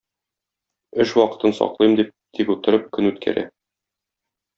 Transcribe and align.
Эш 1.03 1.09
вакытын 1.17 1.53
саклыйм 1.57 1.93
дип 1.99 2.09
тик 2.39 2.49
утырып 2.55 2.89
көн 2.97 3.11
үткәрә. 3.11 3.45